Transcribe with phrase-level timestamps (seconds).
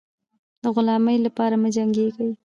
[0.61, 2.29] د غلامۍ لپاره مه جنګېږی.